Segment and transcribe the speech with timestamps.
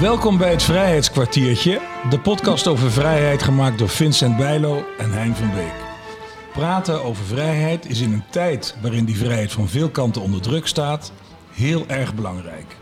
[0.00, 1.80] Welkom bij het Vrijheidskwartiertje,
[2.10, 5.74] de podcast over vrijheid gemaakt door Vincent Bijlo en Hein van Beek.
[6.52, 10.66] Praten over vrijheid is in een tijd waarin die vrijheid van veel kanten onder druk
[10.66, 11.12] staat,
[11.52, 12.76] heel erg belangrijk.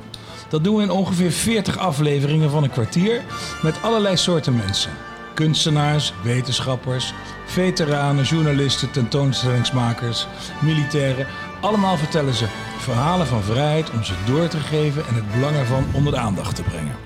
[0.49, 3.25] Dat doen we in ongeveer 40 afleveringen van een kwartier
[3.63, 4.91] met allerlei soorten mensen.
[5.35, 7.13] Kunstenaars, wetenschappers,
[7.47, 10.27] veteranen, journalisten, tentoonstellingsmakers,
[10.63, 11.27] militairen.
[11.61, 12.47] Allemaal vertellen ze
[12.79, 16.57] verhalen van vrijheid om ze door te geven en het belang ervan onder de aandacht
[16.57, 16.97] te brengen.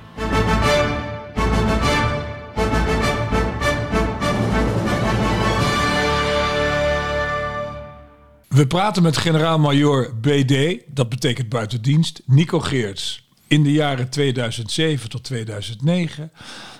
[8.48, 13.28] We praten met generaal-majoor BD, dat betekent buitendienst, Nico Geerts.
[13.46, 16.32] In de jaren 2007 tot 2009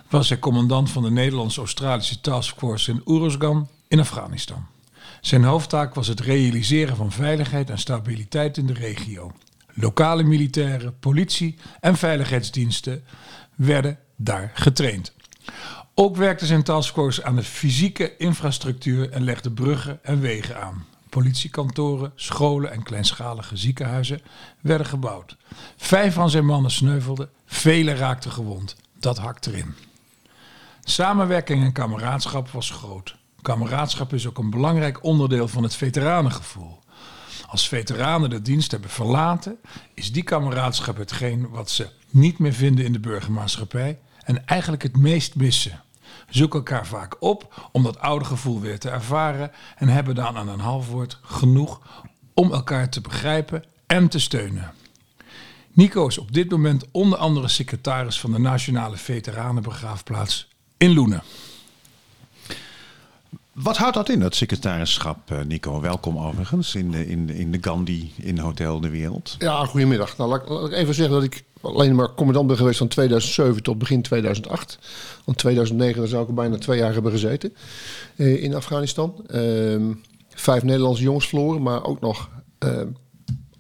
[0.09, 4.67] was hij commandant van de Nederlands-Australische Taskforce in Uruzgan in Afghanistan.
[5.21, 9.33] Zijn hoofdtaak was het realiseren van veiligheid en stabiliteit in de regio.
[9.75, 13.05] Lokale militairen, politie en veiligheidsdiensten
[13.55, 15.13] werden daar getraind.
[15.95, 20.87] Ook werkte zijn taskforce aan de fysieke infrastructuur en legde bruggen en wegen aan.
[21.09, 24.21] Politiekantoren, scholen en kleinschalige ziekenhuizen
[24.61, 25.37] werden gebouwd.
[25.77, 28.77] Vijf van zijn mannen sneuvelden, velen raakten gewond.
[28.99, 29.75] Dat hakt erin.
[30.85, 33.19] Samenwerking en kameraadschap was groot.
[33.43, 36.79] Kameraadschap is ook een belangrijk onderdeel van het veteranengevoel.
[37.47, 39.59] Als veteranen de dienst hebben verlaten,
[39.95, 44.97] is die kameraadschap hetgeen wat ze niet meer vinden in de burgermaatschappij en eigenlijk het
[44.97, 45.83] meest missen.
[46.29, 50.49] Zoek elkaar vaak op om dat oude gevoel weer te ervaren en hebben dan aan
[50.49, 51.81] een half woord genoeg
[52.35, 54.73] om elkaar te begrijpen en te steunen.
[55.73, 61.23] Nico is op dit moment onder andere secretaris van de Nationale Veteranenbegraafplaats in Loenen.
[63.63, 65.81] Wat houdt dat in, dat secretarischap, eh, Nico?
[65.81, 69.37] Welkom overigens in de, in in de Gandhi in Hotel de Wereld.
[69.39, 70.17] Ja, goedemiddag.
[70.17, 73.63] Nou, laat, laat ik even zeggen dat ik alleen maar commandant ben geweest van 2007
[73.63, 74.79] tot begin 2008.
[75.25, 77.55] Want 2009 dan zou ik er bijna twee jaar hebben gezeten
[78.17, 79.25] eh, in Afghanistan.
[79.27, 79.93] Ehm,
[80.29, 82.89] vijf Nederlandse jongens verloren, maar ook nog ehm,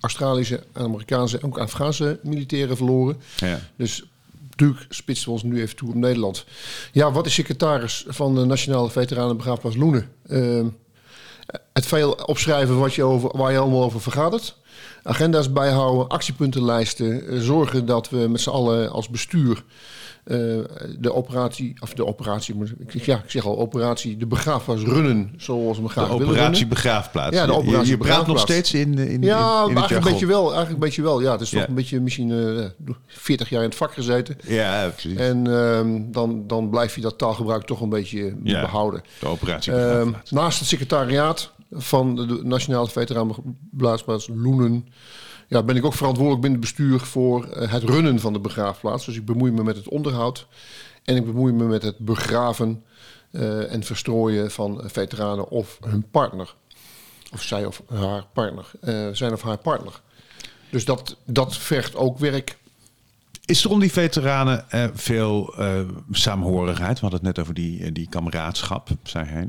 [0.00, 3.16] Australische, Amerikaanse en ook Afghaanse militairen verloren.
[3.36, 3.60] Ja.
[3.76, 4.09] Dus
[4.60, 6.44] natuurlijk spitsen we ons nu even toe op Nederland.
[6.92, 10.10] Ja, wat is secretaris van de Nationale Veteranenbegraafplaats Loenen?
[10.26, 10.66] Ehm,
[11.72, 14.56] het veel opschrijven wat je over, waar je allemaal over vergadert.
[15.02, 17.26] Agenda's bijhouden, actiepuntenlijsten.
[17.28, 19.64] eh, Zorgen dat we met z'n allen als bestuur
[20.98, 22.54] de operatie, of de operatie,
[22.86, 26.22] ik- ja, ik zeg al operatie, de begraafplaats runnen zoals we hem De graag willen
[26.26, 26.68] operatie runnen.
[26.68, 27.36] begraafplaats.
[27.36, 30.10] Ja, de operatie je, je praat nog steeds in, in, in, Ja, in, eigenlijk een
[30.12, 30.42] beetje wel.
[30.42, 31.20] Eigenlijk een beetje wel.
[31.20, 34.36] Ja, het is toch een beetje misschien eh 40 jaar in het vak gezeten.
[34.46, 35.16] Ja, precies.
[35.18, 38.60] En ehm, dan, dan blijf je dat taalgebruik toch een beetje eh, Ja.
[38.60, 39.02] behouden.
[39.20, 40.30] de operatie begraafplaats.
[40.30, 44.86] naast het secretariaat van de Nationale Veteranenbegraafplaats Loenen...
[45.50, 49.04] Ja, ben ik ook verantwoordelijk binnen het bestuur voor eh, het runnen van de begraafplaats.
[49.04, 50.46] Dus ik bemoei me met het onderhoud
[51.04, 52.84] en ik bemoei me met het begraven
[53.30, 56.54] eh, en verstrooien van veteranen of hun partner.
[57.32, 58.70] Of zij of haar partner.
[58.80, 60.00] eh, zijn of haar partner.
[60.70, 62.58] Dus dat, dat vergt ook werk.
[63.44, 65.54] Is er om die veteranen veel
[66.10, 66.94] saamhorigheid?
[66.94, 69.48] We hadden het net over die, die kameraadschap, zei hij.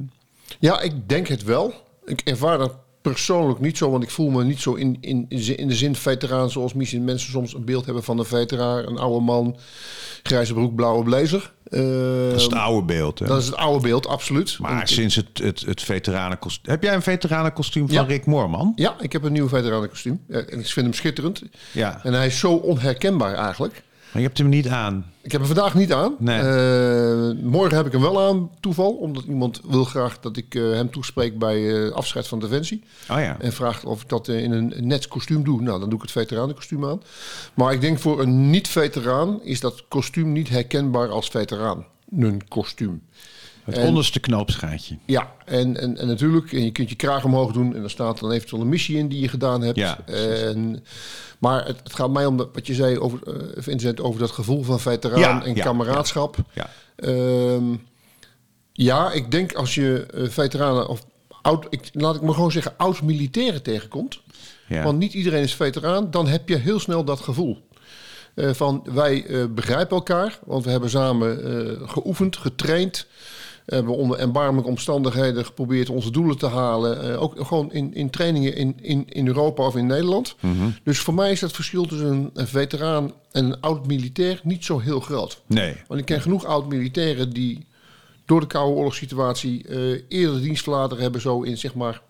[0.59, 1.73] Ja, ik denk het wel.
[2.05, 5.67] Ik ervaar dat persoonlijk niet zo, want ik voel me niet zo in, in, in
[5.67, 8.87] de zin veteraan zoals misschien mensen soms een beeld hebben van een veteraan.
[8.87, 9.57] Een oude man,
[10.23, 11.53] grijze broek, blauwe blazer.
[11.69, 13.19] Dat is het oude beeld.
[13.19, 13.25] Hè?
[13.25, 14.59] dat is het oude beeld, absoluut.
[14.59, 16.71] maar sinds het, het, het veteranenkostuum...
[16.71, 18.03] Heb jij een veteranenkostuum van Ja.
[18.03, 18.73] Rick Moorman?
[18.75, 20.21] Ja, ik heb een nieuwe veteranenkostuum.
[20.27, 21.41] Ja, en ik vind hem schitterend.
[21.71, 22.03] Ja.
[22.03, 23.83] En hij is zo onherkenbaar eigenlijk.
[24.11, 25.05] Maar je hebt hem niet aan.
[25.21, 26.15] Ik heb hem vandaag niet aan.
[26.19, 26.39] Nee.
[26.39, 28.91] Eh, morgen heb ik hem wel aan, toeval.
[28.91, 32.83] Omdat iemand wil graag dat ik eh, hem toespreek bij eh, afscheid van Defensie.
[33.09, 33.39] Oh ja.
[33.39, 35.61] En vraagt of ik dat in een net kostuum doe.
[35.61, 37.01] Nou, dan doe ik het veteranenkostuum aan.
[37.53, 43.01] Maar ik denk voor een niet-veteraan is dat kostuum niet herkenbaar als veteranenkostuum.
[43.63, 44.97] Het En- onderste knoopsgaatje.
[45.05, 48.19] Ja, en, en, en natuurlijk, en je kunt je kraag omhoog doen en er staat
[48.19, 49.77] dan eventueel een missie in die je gedaan hebt.
[49.77, 50.83] Ja, en,
[51.39, 54.63] maar het, het gaat mij om wat je zei over, eh, Vincent, over dat gevoel
[54.63, 56.37] van veteraan Ja, en ja, kameraadschap.
[56.53, 56.69] Ja.
[56.95, 57.75] Ehm,
[58.73, 61.05] ja, ik denk als je eh, veteranen of
[61.41, 64.21] oud, ik, laat ik maar gewoon zeggen, oud-militairen tegenkomt.
[64.67, 64.83] Ja.
[64.83, 66.11] Want niet iedereen is veteraan.
[66.11, 67.67] Dan heb je heel snel dat gevoel.
[68.35, 70.39] Eh, van wij begrijpen elkaar.
[70.45, 73.07] Want we hebben samen geoefend, getraind.
[73.71, 77.11] Hebben onder erbarmelijke omstandigheden geprobeerd onze doelen te halen.
[77.11, 80.35] Eh, ook gewoon in, in trainingen in, in, in Europa of in Nederland.
[80.83, 84.99] Dus voor mij is het verschil tussen een, veteraan en een oud-militair niet zo heel
[84.99, 85.41] groot.
[85.45, 85.75] Nee.
[85.87, 87.65] Want ik ken genoeg oud-militairen die
[88.25, 92.01] door de Koude Oorlogssituatie eh eerder de dienst verlaten hebben, zo in zeg maar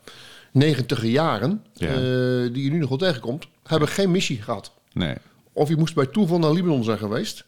[0.52, 1.88] negentiger jaren, Ja.
[1.88, 1.94] eh,
[2.54, 4.72] die je nu nog wel tegenkomt, hebben geen missie gehad.
[4.94, 5.16] Nee.
[5.54, 7.46] Of je moest bij toeval naar Libanon zijn geweest.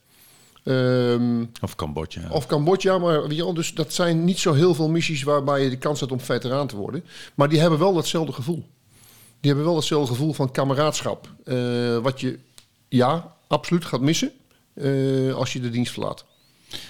[0.64, 2.22] Ehm, Of Cambodja.
[2.30, 5.64] of Cambodja, maar weet je wel, dus dat zijn niet zo heel veel missies waarbij
[5.64, 7.04] je de kans hebt om veteraan te worden.
[7.36, 8.66] Maar die hebben wel datzelfde gevoel.
[9.40, 11.30] Die hebben wel hetzelfde gevoel van kameraadschap.
[11.44, 12.40] Eh, wat je,
[12.90, 14.32] ja, absoluut gaat missen
[14.74, 16.26] eh, als je de dienst verlaat.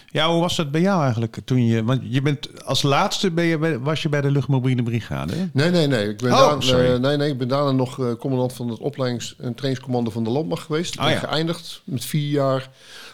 [0.09, 1.83] Ja, hoe was dat bij jou eigenlijk toen je...
[1.83, 5.35] Want je bent als laatste ben je bij, was je bij de luchtmobiele brigade.
[5.35, 5.45] hè?
[5.53, 6.09] Nee, nee, nee.
[6.09, 9.35] Ik ben, Oh, eh, nee, nee, ik ben daarna nog eh, commandant van het opleidings-
[9.37, 10.93] en trainingscommando van de landmacht geweest.
[10.93, 11.19] Ik Oh, ben ja.
[11.19, 12.69] geëindigd met vier jaar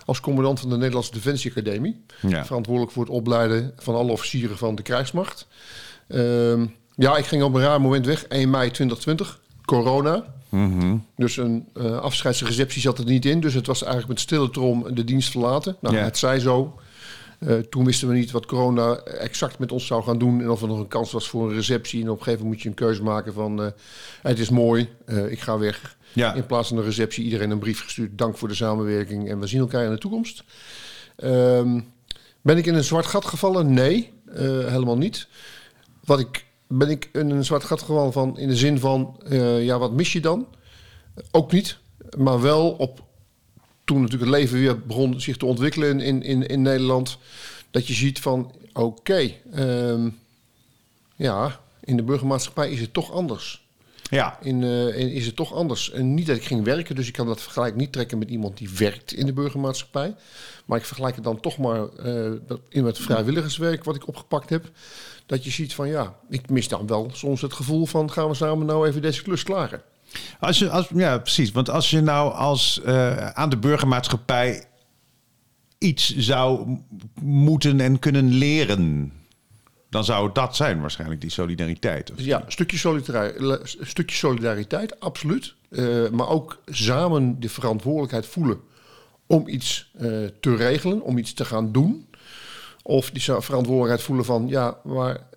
[0.06, 2.04] als commandant van de Nederlandse Defensie Academie.
[2.27, 2.45] Ja.
[2.45, 5.48] Verantwoordelijk voor het opleiden van alle officieren van de krijgsmacht.
[6.07, 8.24] Ehm, ja, ik ging op een raar moment weg.
[8.27, 10.24] 1 mei 2020, corona.
[10.50, 10.98] Mhm.
[11.16, 13.40] Dus een eh, afscheidsreceptie zat er niet in.
[13.40, 15.75] Dus het was eigenlijk met stille trom de dienst verlaten.
[15.80, 16.80] Nou, het zij zo.
[17.40, 20.42] Eh, toen wisten we niet wat corona exact met ons zou gaan doen.
[20.42, 22.01] En of er nog een kans was voor een receptie.
[22.01, 23.63] En op een gegeven moment moet je een keuze maken van...
[23.63, 23.72] eh,
[24.22, 24.90] het is mooi,
[25.30, 25.98] ik ga weg.
[26.13, 26.34] Ja.
[26.34, 28.18] In plaats van een receptie iedereen een brief gestuurd.
[28.18, 30.44] Dank voor de samenwerking en we zien elkaar in de toekomst.
[31.16, 31.80] Ehm,
[32.42, 33.74] ben ik in een zwart gat gevallen?
[33.74, 34.12] Nee,
[34.66, 35.28] helemaal niet.
[36.04, 39.19] Wat ik, ben ik in een zwart gat gevallen van in de zin van...
[39.30, 40.48] eh, ja, wat mis je dan?
[41.31, 41.77] Ook niet.
[42.18, 43.04] Maar wel op
[43.83, 47.18] toen natuurlijk het leven weer begon zich te ontwikkelen in, in, in Nederland.
[47.71, 50.10] Dat je ziet van oké, ehm,
[51.16, 53.68] ja, in de burgermaatschappij is het toch anders.
[54.10, 54.38] Ja.
[54.42, 55.92] In, eh, in- is het toch anders.
[55.92, 58.57] En niet dat ik ging werken, dus ik kan dat vergelijk niet trekken met iemand
[58.57, 60.16] die werkt in de burgermaatschappij.
[60.66, 62.31] Maar ik vergelijk het dan toch maar eh,
[62.69, 64.71] in het vrijwilligerswerk wat ik opgepakt heb.
[65.30, 68.34] Dat je ziet van ja, ik mis dan wel soms het gevoel van gaan we
[68.34, 69.81] samen nou even deze klus klaren.
[70.40, 71.52] Als je, als, ja, precies.
[71.52, 74.64] Want als je nou als, eh, aan de burgermaatschappij
[75.78, 76.78] iets zou
[77.22, 79.14] moeten en kunnen leren,
[79.90, 82.12] dan zou dat zijn waarschijnlijk, die solidariteit.
[82.12, 85.56] Of ja, een stukje solidariteit, stukje solidariteit absoluut.
[85.70, 88.60] Eh, maar ook samen de verantwoordelijkheid voelen
[89.28, 90.08] om iets eh,
[90.40, 92.08] te regelen, om iets te gaan doen.
[92.89, 95.27] Of die verantwoordelijkheid voelen van, ja, maar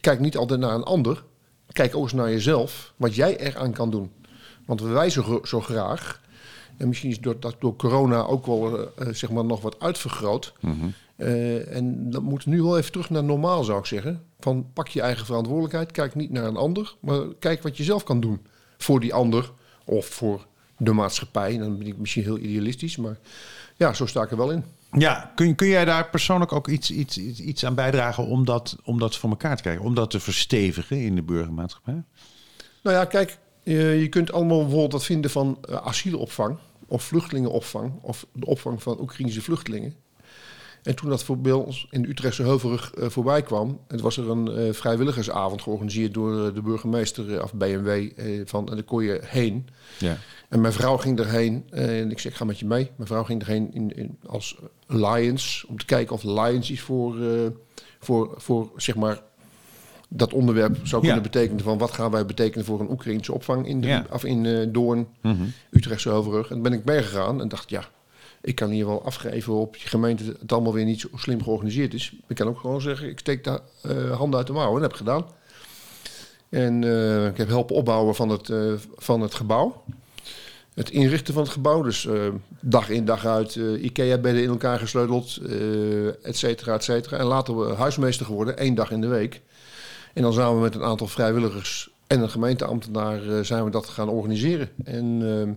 [0.00, 1.24] kijk niet altijd naar een ander.
[1.72, 4.10] Kijk ook eens naar jezelf, wat jij eraan kan doen.
[4.66, 6.20] Want we wijzen zo, graag.
[6.76, 9.80] En misschien is door, dat door corona ook wel eh, eh, zeg maar nog wat
[9.80, 10.52] uitvergroot.
[11.16, 14.22] Eh, en dat moet nu wel even terug naar normaal, zou ik zeggen.
[14.40, 15.92] Van pak je eigen verantwoordelijkheid.
[15.92, 18.46] Kijk niet naar een ander, maar kijk wat je zelf kan doen
[18.78, 19.52] voor die ander
[19.84, 20.46] of voor
[20.76, 21.58] de maatschappij.
[21.58, 23.18] Dan ben ik misschien heel idealistisch, maar
[23.76, 24.64] ja, zo sta ik er wel in.
[24.98, 28.98] Ja, kun, kun jij daar persoonlijk ook iets, iets, iets, aan bijdragen om dat, om
[28.98, 29.84] dat voor elkaar te krijgen?
[29.84, 32.02] Om dat te verstevigen in de burgermaatschappij?
[32.82, 37.92] Nou ja, kijk, je, je kunt allemaal bijvoorbeeld wat vinden van eh, asielopvang of vluchtelingenopvang
[38.00, 39.94] of de opvang van Oekraïnse vluchtelingen.
[40.82, 44.16] En toen dat voor bij ons in de Utrechtse Heuvelrug eh, voorbij kwam, het was
[44.16, 48.10] er een eh, vrijwilligersavond georganiseerd door eh, de burgemeester of BMW
[48.44, 49.66] van en daar kon je heen.
[49.98, 50.16] Ja.
[50.48, 52.90] En mijn vrouw ging erheen en ik zei, ik ga met je mee.
[52.96, 54.56] Mijn vrouw ging erheen in, in, als
[54.86, 57.16] Lions, om te kijken of Lions iets voor,
[58.00, 59.22] voor, voor zeg maar,
[60.08, 61.28] dat onderwerp zou kunnen Ja.
[61.30, 61.60] betekenen.
[61.64, 64.06] Van wat gaan wij betekenen voor een Oekraïnse opvang in, de, Ja.
[64.10, 65.06] of in Doorn,
[65.70, 66.50] Utrechtse Heuvelrug.
[66.50, 67.88] En ben ik meegegaan en dacht, ja,
[68.42, 71.94] ik kan hier wel afgeven op je gemeente het allemaal weer niet zo slim georganiseerd
[71.94, 72.12] is.
[72.28, 74.90] Ik kan ook gewoon zeggen, ik steek daar eh, handen uit de mouwen en dat
[74.90, 75.24] heb ik gedaan.
[76.48, 79.84] En eh, ik heb helpen opbouwen van het, eh, van het gebouw.
[80.74, 82.08] Het inrichten van het gebouw, dus
[82.60, 85.40] dag in dag uit, IKEA-bedden in elkaar gesleuteld,
[86.22, 87.16] et cetera, et cetera.
[87.16, 89.40] En later huismeester geworden, één dag in de week.
[90.12, 94.68] En dan samen met een aantal vrijwilligers en een gemeenteambtenaar zijn we dat gaan organiseren.
[94.84, 95.52] En eh,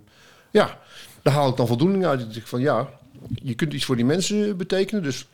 [0.52, 0.80] ja,
[1.26, 2.22] daar haal ik dan voldoening uit.
[2.22, 2.90] Ik denk van ja,
[3.34, 5.04] je kunt iets voor die mensen betekenen.
[5.04, 5.28] Dus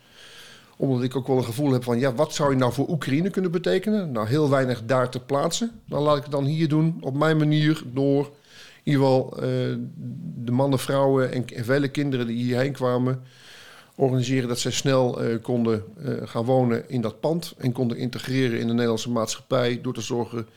[0.77, 3.29] omdat ik ook wel een gevoel heb van ja, wat zou je nou voor Oekraïne
[3.29, 4.11] kunnen betekenen?
[4.11, 5.81] Nou, heel weinig daar te plaatsen.
[5.87, 8.25] Dan laat ik het dan hier doen, op mijn manier, door
[8.83, 9.41] in ieder geval eh,
[10.35, 13.23] de mannen, vrouwen en, en vele kinderen die hierheen kwamen
[13.95, 18.59] organiseren dat zij snel eh, konden eh, gaan wonen in dat pand en konden integreren
[18.59, 20.47] in de Nederlandse maatschappij door te zorgen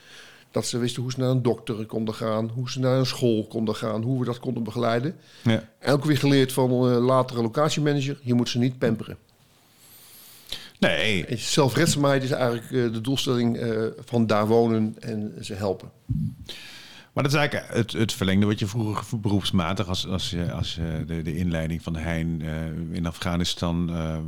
[0.54, 3.46] dat ze wisten hoe ze naar een dokter konden gaan, hoe ze naar een school
[3.46, 5.16] konden gaan, hoe we dat konden begeleiden.
[5.42, 5.68] Ja.
[5.78, 9.16] En ook weer geleerd van een latere locatiemanager, je moet ze niet pamperen.
[10.78, 15.90] Nee, Zelfredzaamheid is eigenlijk eh, de doelstelling eh, van daar wonen en ze helpen.
[17.12, 20.74] maar dat is eigenlijk het, het verlengde wat je vroeger beroepsmatig als, als, je, als
[20.74, 24.20] je de, de inleiding van Hein eh, in Afghanistan eh, eh,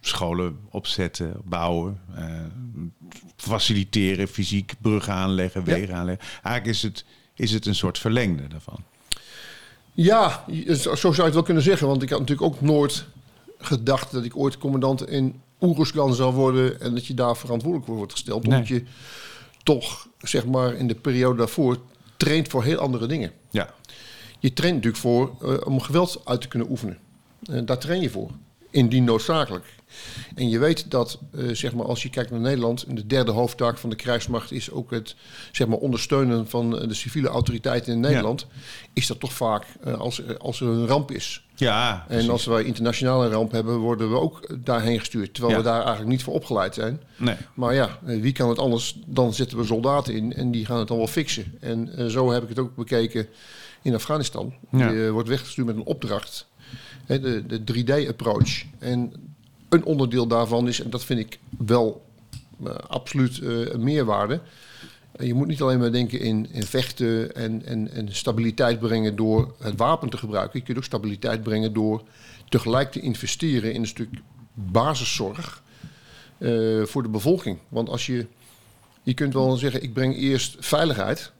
[0.00, 2.24] scholen opzetten, bouwen, eh,
[3.36, 5.72] faciliteren, fysiek bruggen aanleggen, Ja.
[5.74, 6.26] wegen aanleggen.
[6.42, 8.78] Eigenlijk is het, is het een soort verlengde daarvan.
[9.92, 11.86] Ja, zo zou je het wel kunnen zeggen.
[11.86, 13.04] Want ik had natuurlijk ook nooit
[13.58, 16.80] gedacht dat ik ooit commandant in Oeruzgan zou worden.
[16.80, 18.42] En dat je daar verantwoordelijk voor wordt gesteld.
[18.42, 18.52] Nee.
[18.52, 18.82] Omdat je
[19.62, 21.78] toch, zeg maar, in de periode daarvoor
[22.16, 23.32] traint voor heel andere dingen.
[23.50, 23.74] Ja,
[24.38, 26.98] Je traint natuurlijk voor eh, om geweld uit te kunnen oefenen.
[27.50, 28.30] Uh, daar train je voor.
[28.76, 29.74] Indien noodzakelijk.
[30.34, 33.78] En je weet dat, uh, zeg maar, als je kijkt naar Nederland, de derde hoofdtaak
[33.78, 35.16] van de krijgsmacht is ook het
[35.52, 38.46] zeg maar, ondersteunen van de civiele autoriteiten in Nederland.
[38.50, 38.56] Ja.
[38.92, 41.44] Is dat toch vaak uh, als, als er een ramp is.
[41.54, 42.28] Ja, en precies.
[42.30, 45.34] als wij internationale ramp hebben, worden we ook daarheen gestuurd.
[45.34, 45.62] Terwijl Ja.
[45.62, 47.02] we daar eigenlijk niet voor opgeleid zijn.
[47.16, 47.36] Nee.
[47.54, 48.98] Maar ja, eh, wie kan het anders?
[49.06, 51.54] Dan zetten we soldaten in en die gaan het dan wel fixen.
[51.60, 53.26] En eh, zo heb ik het ook bekeken
[53.82, 54.54] in Afghanistan.
[54.72, 54.90] Ja.
[54.90, 56.46] Je wordt weggestuurd met een opdracht.
[57.06, 58.64] De, de 3D-approach.
[58.78, 59.12] En
[59.68, 62.04] een onderdeel daarvan is, en dat vind ik wel
[62.64, 64.40] eh, absoluut eh, een meerwaarde.
[65.18, 69.54] Je moet niet alleen maar denken in, in vechten en, en, en stabiliteit brengen door
[69.58, 70.58] het wapen te gebruiken.
[70.58, 72.02] Je kunt ook stabiliteit brengen door
[72.48, 74.08] tegelijk te investeren in een stuk
[74.54, 75.62] basiszorg
[76.38, 77.58] eh, voor de bevolking.
[77.68, 78.26] Want als je,
[79.02, 81.32] je kunt wel zeggen, ik breng eerst veiligheid.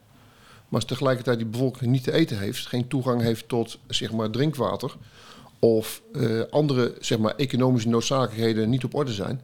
[0.68, 4.30] Maar als tegelijkertijd die bevolking niet te eten heeft, geen toegang heeft tot zeg maar,
[4.30, 4.96] drinkwater.
[5.58, 9.40] Of eh, andere zeg maar, economische noodzakelijkheden niet op orde zijn.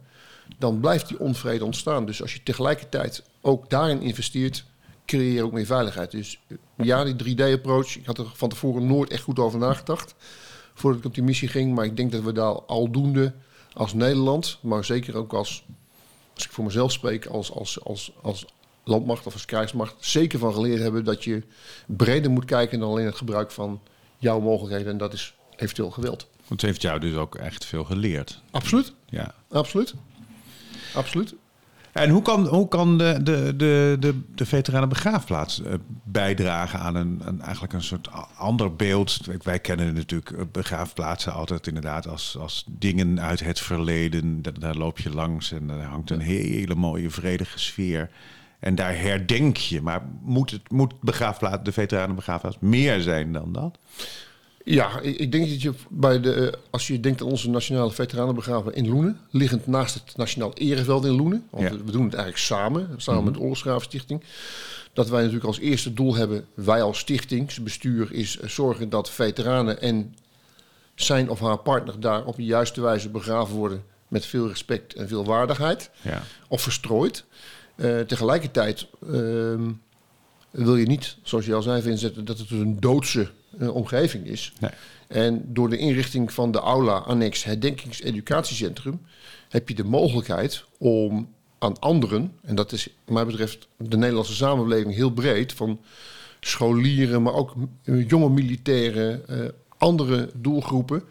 [0.57, 2.05] Dan blijft die onvrede ontstaan.
[2.05, 4.65] Dus als je tegelijkertijd ook daarin investeert,
[5.05, 6.11] creëer je ook meer veiligheid.
[6.11, 10.15] Dus eh, ja, die 3D-approach, ik had er van tevoren nooit echt goed over nagedacht.
[10.73, 11.75] Voordat ik op die missie ging.
[11.75, 13.33] Maar ik denk dat we daar aldoende
[13.73, 15.65] als Nederland, maar zeker ook als,
[16.33, 18.45] als ik voor mezelf spreek, als, als, als, als
[18.83, 21.43] landmacht of als krijgsmacht, zeker van geleerd hebben dat je
[21.85, 23.81] breder moet kijken dan alleen het gebruik van
[24.17, 24.91] jouw mogelijkheden.
[24.91, 26.27] En dat is eventueel geweld.
[26.47, 28.41] Want het heeft jou dus ook echt veel geleerd.
[28.51, 29.33] Absoluut, Ja.
[29.49, 29.93] absoluut.
[30.95, 31.35] Absoluut.
[31.91, 36.95] En hoe kan, hoe kan de, de, de, de, de veteranen begraafplaats eh, bijdragen aan
[36.95, 39.19] een, een, eigenlijk een soort ander beeld?
[39.43, 44.41] Wij kennen natuurlijk eh, begraafplaatsen altijd inderdaad als, als dingen uit het verleden.
[44.41, 48.09] Daar, daar loop je langs en er hangt een hele mooie vredige sfeer.
[48.59, 49.81] En daar herdenk je.
[49.81, 53.77] Maar moet, het, moet begraafplaats, de veteranenbegraafplaats meer zijn dan dat?
[54.65, 58.73] Ja, ik, ik denk dat je bij de, als je denkt aan onze nationale veteranenbegraven
[58.73, 61.69] in Loenen, liggend naast het Nationaal Ereveld in Loenen, want Ja.
[61.85, 64.23] we doen het eigenlijk samen, samen met de Oorlogsgravenstichting,
[64.93, 70.15] dat wij natuurlijk als eerste doel hebben, wij als stichtingsbestuur, is zorgen dat veteranen en
[70.95, 75.07] zijn of haar partner daar op de juiste wijze begraven worden met veel respect en
[75.07, 76.23] veel waardigheid Ja.
[76.47, 77.23] of verstrooid.
[77.75, 79.71] Eh, tegelijkertijd ehm,
[80.51, 83.29] wil je niet, zoals je al zei, Vincent, dat het een doodse
[83.59, 84.53] eh, omgeving is.
[84.59, 84.71] Nee.
[85.07, 89.01] En door de inrichting van de aula annex herdenkings-educatiecentrum
[89.49, 91.29] heb je de mogelijkheid om
[91.59, 95.79] aan anderen, en dat is wat mij betreft de Nederlandse samenleving heel breed, van
[96.39, 97.53] scholieren, maar ook
[98.07, 99.37] jonge militairen, eh,
[99.77, 101.03] andere doelgroepen,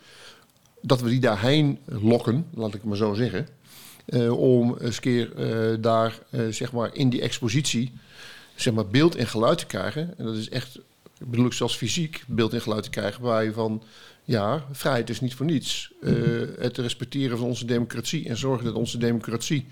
[0.80, 3.48] dat we die daarheen lokken, laat ik maar zo zeggen.
[4.06, 5.30] eh, om eens een keer
[5.80, 6.18] daar
[6.50, 7.92] zeg maar in die expositie
[8.54, 10.14] zeg maar beeld en geluid te krijgen.
[10.18, 10.78] En dat is echt,
[11.26, 13.82] bedoel ik zelfs fysiek, beeld en geluid te krijgen waar je van,
[14.24, 15.92] ja, vrijheid is niet voor niets.
[16.02, 16.12] Eh,
[16.58, 19.66] het respecteren van onze democratie en zorgen dat onze democratie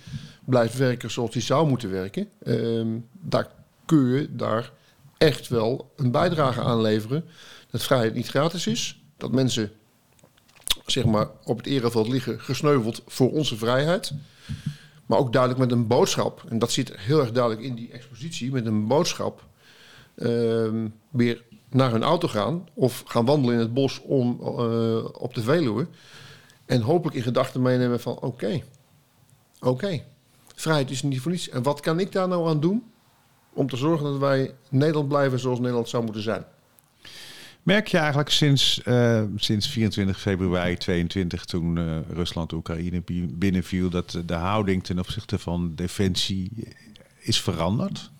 [0.44, 2.28] blijft werken zoals die zou moeten werken.
[2.42, 3.48] Ehm, daar
[3.86, 4.72] kun je daar
[5.18, 7.24] echt wel een bijdrage aan leveren.
[7.70, 9.02] Dat vrijheid niet gratis is.
[9.16, 9.72] Dat mensen
[10.86, 14.12] zeg maar, op het ereveld liggen gesneuveld voor onze vrijheid.
[15.06, 16.44] Maar ook duidelijk met een boodschap.
[16.48, 18.52] En dat zit heel erg duidelijk in die expositie.
[18.52, 19.48] Met een boodschap
[21.10, 22.68] weer naar hun auto gaan.
[22.74, 25.86] Of gaan wandelen in het bos om, eh, op de Veluwe.
[26.66, 28.60] En hopelijk in gedachten meenemen van oké.
[29.60, 30.02] Oké.
[30.54, 31.48] Vrijheid is niet voor niets.
[31.48, 32.82] En wat kan ik daar nou aan doen?
[33.52, 36.44] Om te zorgen dat wij Nederland blijven zoals Nederland zou moeten zijn.
[37.62, 43.90] Merk je eigenlijk sinds, eh, sinds 24 februari 22, toen eh, Rusland Oekraïne bi- binnenviel,
[43.90, 46.50] dat de houding ten opzichte van defensie
[47.18, 48.10] is veranderd?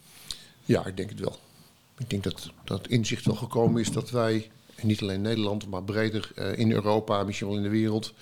[0.65, 1.37] Ja, ik denk het wel.
[2.01, 5.83] Ik denk dat dat inzicht wel gekomen is dat wij, en niet alleen Nederland, maar
[5.83, 8.13] breder eh, in Europa, misschien wel in de wereld,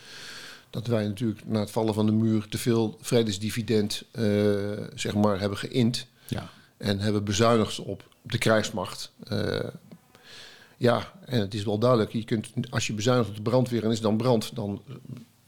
[0.71, 4.23] dat wij natuurlijk na het vallen van de muur te veel vredesdividend eh,
[4.95, 6.51] zeg maar, hebben geïnd Ja.
[6.77, 9.13] en hebben bezuinigd op de krijgsmacht.
[9.23, 9.69] Eh,
[10.77, 13.91] ja, en het is wel duidelijk, je kunt, als je bezuinigt op de brandweer en
[13.91, 14.83] is dan brand, dan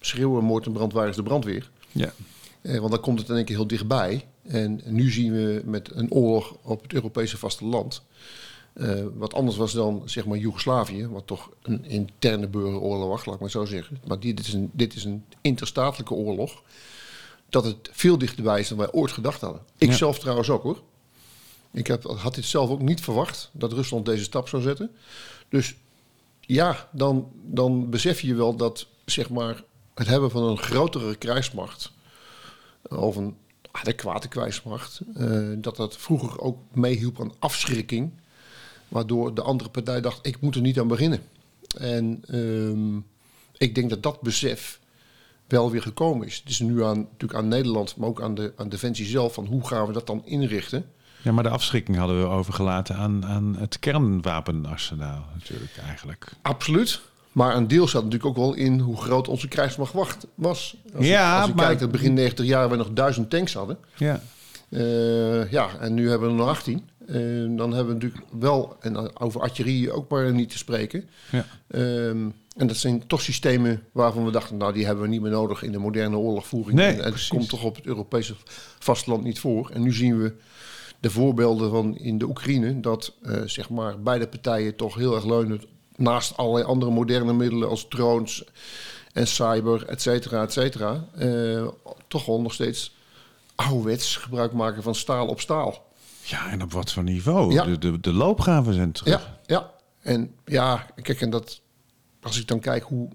[0.01, 1.71] schreeuwen moord en brand, waar is de brandweer?
[1.93, 2.13] ja.
[2.63, 4.27] Eh, want dan komt het in één keer heel dichtbij.
[4.43, 8.03] En nu zien we met een oorlog op het Europese vasteland.
[8.73, 13.35] eh wat anders was dan zeg maar Joegoslavië, wat toch een interne burgeroorlog was, laat
[13.35, 14.01] ik maar zo zeggen.
[14.07, 16.63] Maar dit is een, dit is een interstatelijke oorlog.
[17.49, 19.61] Dat het veel dichterbij is dan wij ooit gedacht hadden.
[19.79, 19.95] Ik Ja.
[19.97, 20.83] zelf trouwens ook hoor.
[21.73, 24.91] Ik heb, had dit zelf ook niet verwacht dat Rusland deze stap zou zetten.
[25.49, 25.75] Dus
[26.41, 29.63] ja, dan, dan besef je wel dat zeg maar,
[29.95, 31.93] het hebben van een grotere krijgsmacht
[32.89, 33.37] of een
[33.71, 35.01] adequate kwijsmacht.
[35.15, 38.11] eh dat dat vroeger ook meehielp aan afschrikking.
[38.89, 41.21] Waardoor de andere partij dacht, ik moet er niet aan beginnen.
[41.79, 42.97] En ehm,
[43.57, 44.81] ik denk dat dat besef
[45.47, 46.37] wel weer gekomen is.
[46.37, 49.35] Het is nu aan, natuurlijk aan Nederland, maar ook aan, de, aan Defensie zelf...
[49.35, 50.85] van hoe gaan we dat dan inrichten...
[51.23, 56.33] Ja, maar de afschrikking hadden we overgelaten aan, aan het kernwapenarsenaal natuurlijk eigenlijk.
[56.43, 57.01] Absoluut.
[57.33, 60.77] Maar een deel zat natuurlijk ook wel in hoe groot onze krijgsmacht wacht, was.
[60.97, 63.55] Als Ja, je, als je maar- kijkt, dat begin 90 jaar we nog duizend tanks
[63.55, 63.79] hadden.
[63.97, 64.23] Ja.
[64.69, 66.89] Eh, ja, en nu hebben we er nog 18.
[67.07, 67.15] Eh,
[67.57, 71.09] dan hebben we natuurlijk wel, en over artillerie ook maar niet te spreken.
[71.31, 71.45] Ja.
[71.71, 75.31] Ehm, en dat zijn toch systemen waarvan we dachten, nou die hebben we niet meer
[75.31, 76.73] nodig in de moderne oorlogvoering.
[76.79, 78.35] Nee, en, en het komt toch op het Europese
[78.79, 79.71] vasteland niet voor.
[79.71, 80.35] En nu zien we
[81.01, 85.25] de voorbeelden van in de Oekraïne, dat eh, zeg maar beide partijen toch heel erg
[85.25, 85.61] leunen
[86.01, 88.45] naast allerlei andere moderne middelen als drones
[89.13, 91.69] en cyber, et cetera, et cetera, eh,
[92.09, 92.95] toch wel nog steeds
[93.55, 95.89] ouderwets gebruik maken van staal op staal.
[96.23, 97.53] ja, en op wat voor niveau?
[97.53, 97.65] Ja.
[97.65, 99.13] De, de, de loopgraven zijn terug.
[99.21, 99.71] Ja, ja.
[100.01, 101.61] En ja, kijk, en dat,
[102.23, 103.09] als ik dan kijk hoe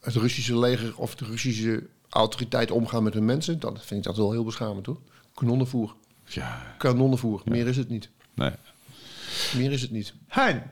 [0.00, 4.16] het Russische leger of de Russische autoriteiten omgaan met hun mensen, dan vind ik dat
[4.16, 4.98] wel heel beschamend hoor.
[5.34, 5.94] Kanonnenvoer.
[6.24, 7.42] Ja, Kanonnenvoer.
[7.44, 8.08] Meer is het niet.
[8.34, 8.50] nee.
[9.56, 10.14] Meer is het niet.
[10.28, 10.62] Hein.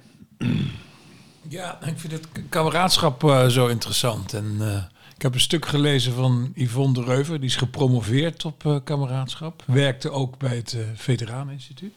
[1.49, 4.35] Ja, ik vind het kameraadschap eh, zo interessant.
[4.35, 4.83] En eh,
[5.17, 7.41] ik heb een stuk gelezen van Yvonne de Reuver.
[7.41, 9.63] Die is gepromoveerd op eh, kameraadschap.
[9.67, 11.93] Werkte ook bij het Veteraneninstituut.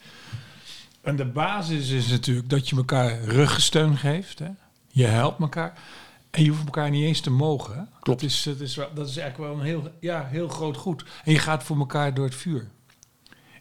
[1.01, 4.39] En de basis is natuurlijk dat je elkaar ruggensteun geeft.
[4.39, 4.49] Hè?
[4.87, 5.73] Je helpt elkaar.
[6.29, 7.75] En je hoeft elkaar niet eens te mogen.
[7.75, 7.83] Hè?
[8.01, 11.03] Dat, is, dat, is, dat is eigenlijk wel een heel, ja, heel groot goed.
[11.23, 12.67] En je gaat voor elkaar door het vuur.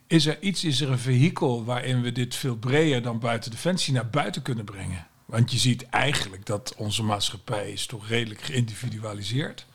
[0.07, 3.95] Is er iets, is er een vehikel waarin we dit veel breder dan buiten Defensie
[3.95, 5.07] naar buiten kunnen brengen?
[5.31, 9.67] Want je ziet eigenlijk dat onze maatschappij is toch redelijk geïndividualiseerd.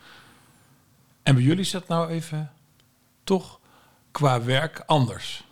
[1.24, 2.52] En bij jullie is dat nou even
[3.24, 3.60] toch
[4.12, 5.44] qua werk anders.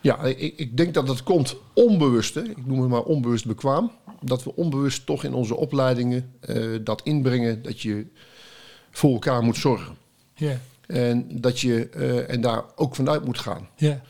[0.00, 2.34] Ja, ik, ik denk dat het komt onbewust.
[2.34, 2.42] Hè.
[2.42, 3.90] Ik noem het maar onbewust bekwaam.
[4.20, 8.06] Dat we onbewust toch in onze opleidingen eh, dat inbrengen dat je
[8.90, 9.96] voor elkaar moet zorgen.
[10.34, 13.68] Ja, En dat je eh, en daar ook vanuit moet gaan.
[13.76, 14.02] ja,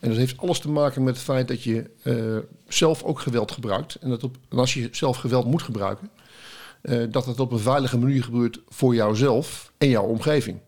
[0.00, 2.36] En dat heeft alles te maken met het feit dat je eh,
[2.68, 3.94] zelf ook geweld gebruikt.
[3.94, 6.10] En, dat op, als je zelf geweld moet gebruiken,
[6.80, 10.58] eh, dat het op een veilige manier gebeurt voor jouzelf en jouw omgeving.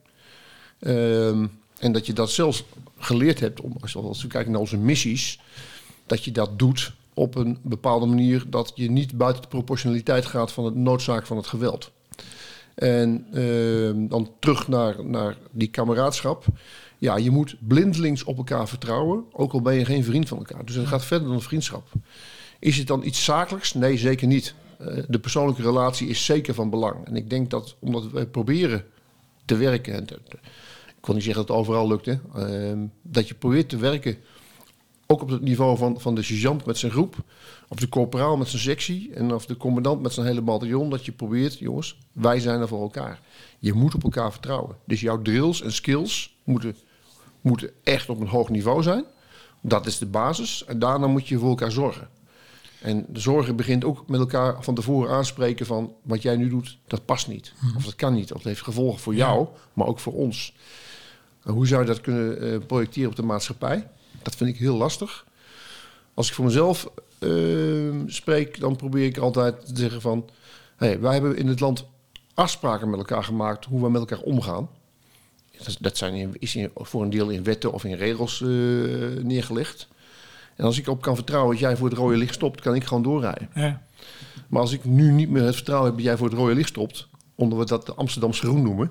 [0.78, 1.46] Ehm,
[1.78, 2.64] en dat je dat zelfs
[2.98, 5.40] geleerd hebt, om, als we- als we kijken naar onze missies,
[6.06, 10.52] dat je dat doet op een bepaalde manier dat je niet buiten de proportionaliteit gaat
[10.52, 11.90] van de noodzaak van het geweld.
[12.74, 16.44] En ehm, dan terug naar, naar die kameraadschap.
[17.02, 20.64] Ja, je moet blindelings op elkaar vertrouwen, ook al ben je geen vriend van elkaar.
[20.64, 21.88] Dus het gaat verder dan vriendschap.
[22.58, 23.74] Is het dan iets zakelijks?
[23.74, 24.54] Nee, zeker niet.
[24.78, 27.06] Eh, de persoonlijke relatie is zeker van belang.
[27.06, 28.84] En ik denk dat omdat we proberen
[29.44, 33.68] te werken, ik wil niet zeggen dat het overal lukt, hè, ehm, dat je probeert
[33.68, 34.16] te werken
[35.06, 37.16] ook op het niveau van, van de sergeant met zijn groep,
[37.68, 41.04] of de corporaal met zijn sectie en of de commandant met zijn hele bataljon, dat
[41.04, 43.20] je probeert, jongens, wij zijn er voor elkaar.
[43.58, 44.76] Je moet op elkaar vertrouwen.
[44.84, 46.76] Dus jouw drills en skills moeten,
[47.42, 49.04] moeten echt op een hoog niveau zijn.
[49.60, 50.64] Dat is de basis.
[50.64, 52.08] En daarna moet je voor elkaar zorgen.
[52.82, 56.78] En de zorgen begint ook met elkaar van tevoren aanspreken van wat jij nu doet,
[56.86, 57.52] dat past niet.
[57.76, 58.32] Of dat kan niet.
[58.32, 60.54] Of dat heeft gevolgen voor jou, maar ook voor ons.
[61.42, 63.88] En hoe zou je dat kunnen eh, projecteren op de maatschappij?
[64.22, 65.26] Dat vind ik heel lastig.
[66.14, 67.30] Als ik voor mezelf eh,
[68.06, 70.30] spreek, dan probeer ik altijd te zeggen van...
[70.76, 71.86] Hey, wij hebben in het land
[72.34, 74.68] afspraken met elkaar gemaakt hoe we met elkaar omgaan.
[75.80, 78.48] Dat, zijn in, is in, voor een deel in wetten of in regels eh,
[79.22, 79.88] neergelegd.
[80.56, 82.84] En als ik op kan vertrouwen dat jij voor het rode licht stopt, kan ik
[82.84, 83.48] gewoon doorrijden.
[83.54, 83.82] ja,
[84.48, 86.68] Maar als ik nu niet meer het vertrouwen heb dat jij voor het rode licht
[86.68, 88.90] stopt, onder we dat de Amsterdamse groen noemen,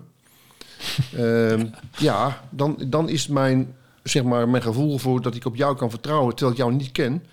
[1.16, 1.66] ehm,
[1.98, 5.90] ja, dan, dan is mijn, zeg maar, mijn gevoel voor dat ik op jou kan
[5.90, 7.24] vertrouwen terwijl ik jou niet ken,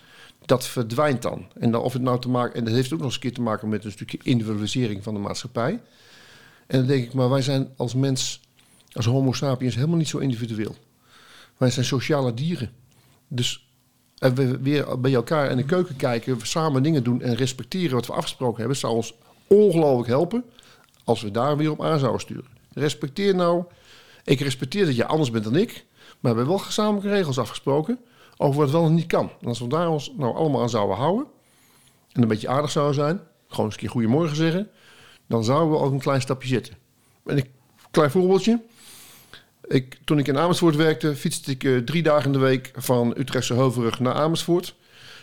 [0.45, 1.47] dat verdwijnt dan.
[1.59, 3.35] En dan of het nou te maken, en dat heeft ook nog eens een keer
[3.35, 5.81] te maken met een stukje individualisering van de maatschappij.
[6.67, 8.41] En dan denk ik, maar wij zijn als mens,
[8.99, 10.77] als Homo sapiens, helemaal niet zo individueel.
[11.57, 12.71] Wij zijn sociale dieren.
[13.29, 13.69] Dus
[14.19, 18.07] en we weer bij elkaar in de keuken kijken, samen dingen doen en respecteren wat
[18.07, 19.15] we afgesproken hebben, zou ons
[19.47, 20.45] ongelooflijk helpen
[21.05, 22.47] als we daar weer op aan zouden sturen.
[22.73, 23.65] Respecteer nou,
[24.25, 25.85] ik respecteer dat je anders bent dan ik,
[26.21, 27.99] maar we hebben wel gezamenlijke regels afgesproken
[28.37, 29.31] over wat wel en niet kan.
[29.41, 31.27] En als we daar ons nou allemaal aan zouden houden
[32.13, 34.71] en een beetje aardig zouden zijn, gewoon eens een keer goedemorgen zeggen,
[35.27, 36.75] dan zouden we ook een klein stapje zetten.
[37.27, 37.49] En een
[37.91, 38.61] klein voorbeeldje.
[39.69, 43.15] Ik, toen ik in Amersfoort werkte, fietste ik eh, drie dagen in de week van
[43.17, 44.75] Utrechtse Heuvelrug naar Amersfoort.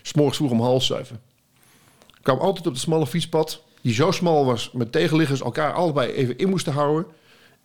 [0.02, 1.20] S'morgens vroeg om half zeven.
[2.08, 6.12] Ik kwam altijd op het smalle fietspad, die zo smal was, met tegenliggers elkaar allebei
[6.12, 7.06] even in moesten houden.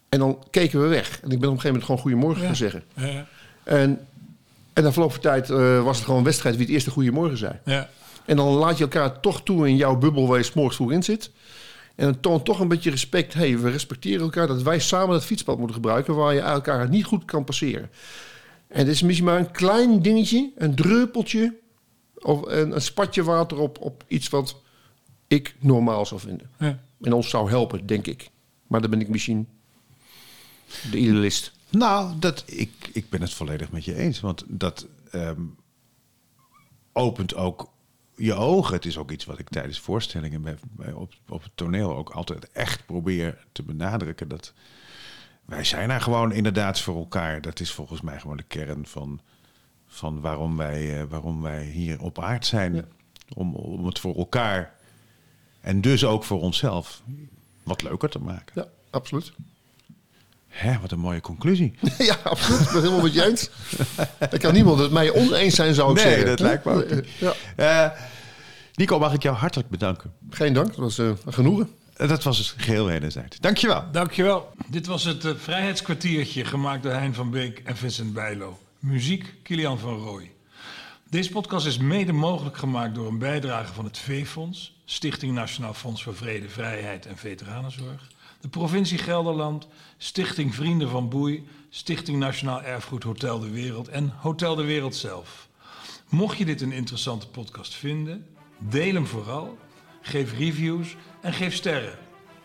[0.08, 1.20] En dan keken we weg.
[1.22, 2.46] En ik ben op een gegeven moment gewoon goedemorgen Ja.
[2.46, 2.84] gaan zeggen.
[2.96, 3.26] ja,
[3.64, 4.06] En,
[4.72, 7.38] en na verloop van tijd eh, was het gewoon een wedstrijd wie het eerste goedemorgen
[7.38, 7.52] zei.
[7.64, 7.88] ja.
[8.24, 11.02] En dan laat je elkaar toch toe in jouw bubbel waar je s'morgens vroeg in
[11.02, 11.30] zit.
[12.00, 13.34] En het toont toch een beetje respect.
[13.34, 16.14] hey, we respecteren elkaar dat wij samen het fietspad moeten gebruiken...
[16.14, 17.90] waar je elkaar niet goed kan passeren.
[18.68, 21.56] En het is misschien maar een klein dingetje, een druppeltje...
[22.14, 24.62] of een, een spatje water op, op iets wat
[25.26, 26.50] ik normaal zou vinden.
[26.58, 26.82] Ja.
[27.00, 28.30] En ons zou helpen, denk ik.
[28.66, 29.48] Maar dan ben ik misschien
[30.90, 31.52] de idealist.
[31.70, 34.20] Nou, dat, ik, ik ben het volledig met je eens.
[34.20, 35.42] Want dat ehm,
[36.92, 37.70] opent ook
[38.20, 38.74] je ogen.
[38.74, 42.11] Het is ook iets wat ik tijdens voorstellingen bij, bij- op, op het toneel ook
[42.11, 44.28] altijd echt probeer te benadrukken.
[44.28, 44.52] Dat
[45.44, 47.40] wij zijn er gewoon inderdaad voor elkaar.
[47.40, 49.20] Dat is volgens mij gewoon de kern van,
[49.87, 52.74] van waarom, wij, eh, waarom wij hier op aard zijn.
[52.74, 52.85] Ja.
[53.35, 54.74] Om, om het voor elkaar
[55.61, 57.02] en dus ook voor onszelf
[57.62, 58.52] wat leuker te maken.
[58.62, 59.33] Ja, absoluut.
[60.50, 61.74] Hè, wat een mooie conclusie.
[61.98, 62.60] ja, absoluut.
[62.60, 63.50] Ik ben het helemaal met je eens.
[64.18, 66.26] Er kan niemand het mij oneens zijn, zou ik Nee, zeggen.
[66.26, 67.04] dat lijkt me ook.
[67.18, 67.98] Ja, Eh,
[68.74, 70.12] Nico, mag ik jou hartelijk bedanken.
[70.30, 70.66] geen dank.
[70.66, 71.70] Dat was eh, een genoegen.
[71.96, 73.38] Eh, Dat was dus geheel wederzijds.
[73.38, 73.84] Dankjewel.
[73.92, 74.52] Dankjewel.
[74.66, 78.58] Dit was het Vrijheidskwartiertje, gemaakt door Hein van Beek en Vincent Bijlo.
[78.78, 80.30] Muziek, Kilian van Rooij.
[81.10, 86.02] Deze podcast is mede mogelijk gemaakt door een bijdrage van het V-Fonds, Stichting Nationaal Fonds
[86.02, 88.08] voor Vrede, Vrijheid en Veteranenzorg,
[88.40, 94.55] de provincie Gelderland, Stichting Vrienden van Boei, Stichting Nationaal Erfgoed Hotel de Wereld en Hotel
[94.55, 95.48] de Wereld zelf.
[96.09, 98.26] Mocht je dit een interessante podcast vinden,
[98.59, 99.59] deel hem vooral,
[100.00, 101.98] geef reviews en geef sterren.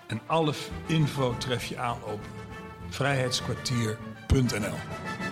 [0.07, 0.53] En alle
[0.85, 2.19] info tref je aan op
[2.89, 5.24] vrijheidskwartier.nl.